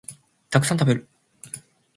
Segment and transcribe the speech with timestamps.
[0.49, 1.07] たくさん食べる